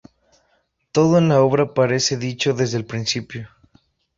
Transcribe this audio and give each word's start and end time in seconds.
Todo 0.91 1.19
en 1.19 1.29
la 1.29 1.41
obra 1.41 1.75
parece 1.75 2.17
dicho 2.17 2.55
desde 2.55 2.79
el 2.79 2.85
principio. 2.85 3.49